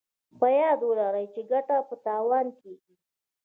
[0.39, 2.95] په ياد ولرئ چې ګټه په تاوان کېږي.